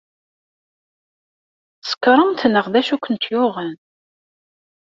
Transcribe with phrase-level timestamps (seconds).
[1.81, 3.71] Tsekṛemt neɣ d acu ay kent-yuɣen?